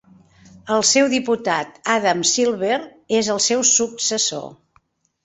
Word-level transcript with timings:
El 0.77 0.85
seu 0.91 1.09
diputat, 1.11 1.77
Adam 1.95 2.23
Silver, 2.29 2.79
és 3.19 3.29
el 3.35 3.43
seu 3.49 3.63
successor. 3.73 4.49